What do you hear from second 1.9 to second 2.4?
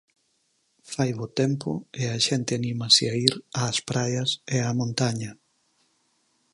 e a